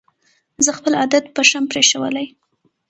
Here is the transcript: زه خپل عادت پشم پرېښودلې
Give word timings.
زه 0.65 0.71
خپل 0.77 0.93
عادت 1.01 1.25
پشم 1.35 1.63
پرېښودلې 1.71 2.25